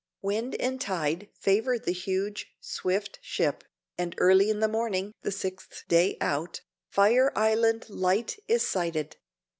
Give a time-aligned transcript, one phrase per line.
[0.23, 3.63] Wind and tide favor the huge, swift ship,
[3.99, 9.17] and early in the morning, the sixth day out, Fire Island light is sighted.